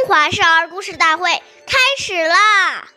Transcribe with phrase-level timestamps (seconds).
[0.00, 1.30] 中华少儿故事大会
[1.66, 2.88] 开始啦！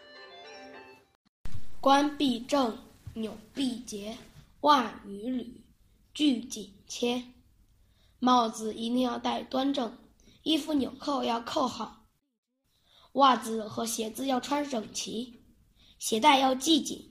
[1.82, 2.78] 冠必正，
[3.14, 4.18] 纽必结，
[4.62, 5.62] 袜与履
[6.14, 7.22] 俱紧切。
[8.20, 9.98] 帽子一定要戴端正，
[10.44, 12.06] 衣服纽扣要扣好，
[13.14, 15.42] 袜子和鞋子要穿整齐，
[16.00, 17.06] 鞋带要系紧。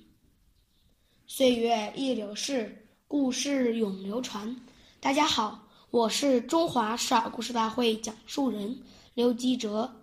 [1.27, 4.57] 岁月易流逝，故事永流传。
[5.01, 8.83] 大家好，我是中华少儿故事大会讲述人。
[9.15, 9.95] 刘基哲，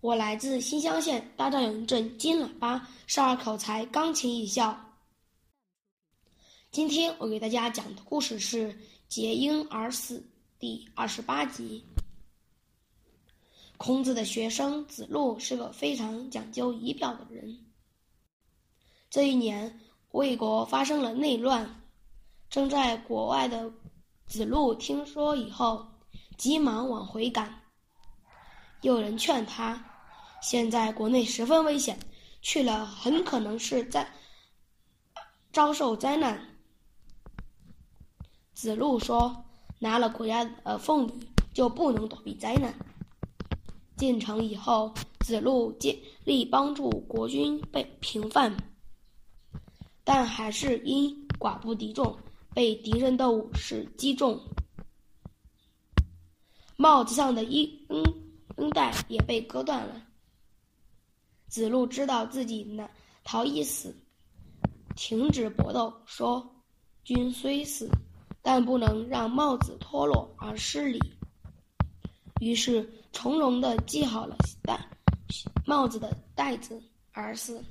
[0.00, 4.78] 我来自新乡县大赵营镇金喇叭少儿口才钢琴艺校。
[6.70, 8.72] 今天我给大家讲的故事是
[9.08, 10.18] 《结婴而死》
[10.60, 11.84] 第二十八集。
[13.78, 17.58] 孔子的学生子路是个非常讲究仪表的人。
[19.10, 19.80] 这一年，
[20.12, 21.82] 魏国发生了内乱，
[22.48, 23.72] 正在国外的
[24.24, 25.84] 子路听说以后。
[26.40, 27.54] 急忙往回赶。
[28.80, 29.78] 有人劝他
[30.40, 32.00] ：“现在国内十分危险，
[32.40, 34.10] 去了很可能是在
[35.52, 36.42] 遭受灾难。”
[38.56, 39.44] 子路说
[39.78, 41.14] ：“拿了国家的俸禄，
[41.52, 42.74] 就不能躲避灾难。”
[43.98, 48.50] 进城以后，子路尽力帮助国军被平反，
[50.04, 52.18] 但还是因寡不敌众，
[52.54, 54.40] 被敌人的武士击中。
[56.80, 57.70] 帽子上的缨
[58.56, 60.02] 缨带也被割断了。
[61.46, 62.90] 子路知道自己难
[63.22, 63.94] 逃一死，
[64.96, 66.42] 停止搏斗，说
[67.04, 67.86] ：“君虽死，
[68.40, 70.98] 但不能让帽子脱落而失礼。”
[72.40, 74.82] 于是从容的系好了带
[75.66, 76.82] 帽子的带子
[77.12, 77.62] 而死。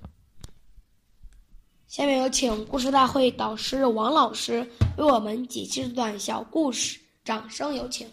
[1.88, 4.60] 下面有请故事大会导师王老师
[5.00, 8.08] 为我们解析这段小故事，掌声有请。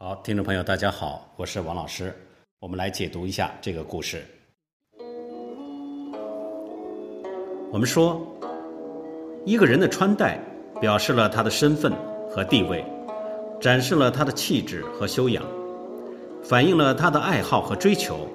[0.00, 2.14] 好，听众朋友，大家好，我是王老师。
[2.60, 4.24] 我们来解读一下这个故事。
[7.72, 8.24] 我们说，
[9.44, 10.38] 一个人的穿戴
[10.80, 11.92] 表示了他的身份
[12.30, 12.84] 和地位，
[13.60, 15.44] 展示了他的气质和修养，
[16.44, 18.28] 反映了他的爱好和追求。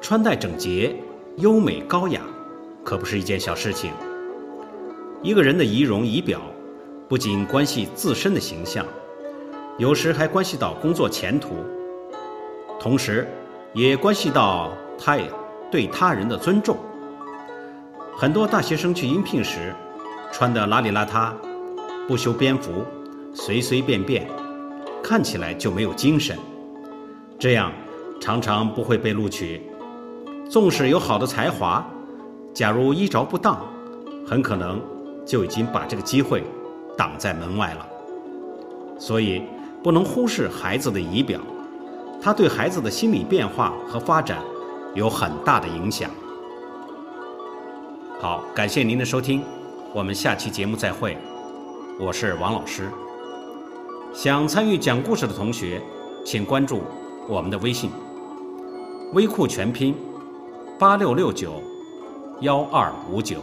[0.00, 0.94] 穿戴整洁、
[1.38, 2.22] 优美高雅，
[2.84, 3.90] 可不是一件小事情。
[5.24, 6.40] 一个人的仪容仪表，
[7.08, 8.86] 不仅关系自身的形象。
[9.78, 11.56] 有时还关系到工作前途，
[12.80, 13.28] 同时，
[13.74, 15.18] 也关系到他
[15.70, 16.78] 对他人的尊重。
[18.16, 19.74] 很多大学生去应聘时，
[20.32, 21.30] 穿得邋里邋遢，
[22.08, 22.86] 不修边幅，
[23.34, 24.26] 随随便便，
[25.02, 26.38] 看起来就没有精神，
[27.38, 27.70] 这样
[28.18, 29.60] 常常不会被录取。
[30.48, 31.86] 纵使有好的才华，
[32.54, 33.62] 假如衣着不当，
[34.26, 34.80] 很可能
[35.26, 36.42] 就已经把这个机会
[36.96, 37.86] 挡在门外了。
[38.98, 39.42] 所以。
[39.86, 41.40] 不能忽视孩子的仪表，
[42.20, 44.42] 他对孩子的心理变化和发展
[44.96, 46.10] 有很大的影响。
[48.18, 49.44] 好，感谢您的收听，
[49.94, 51.16] 我们下期节目再会。
[52.00, 52.90] 我是王老师。
[54.12, 55.80] 想参与讲故事的同学，
[56.24, 56.82] 请关注
[57.28, 57.88] 我们的微信
[59.14, 59.94] “微库全拼
[60.80, 61.62] 八六六九
[62.40, 63.36] 幺二五九”。